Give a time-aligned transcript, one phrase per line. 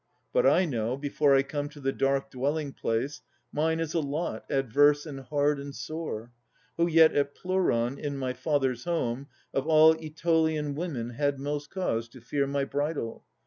[0.33, 4.45] But I know, Before I come to the dark dwelling place, Mine is a lot,
[4.49, 6.31] adverse and hard and sore.
[6.77, 12.09] Who yet at Pleuron, in my father's home, Of all Aetolian women had most cause
[12.09, 13.25] To fear my bridal.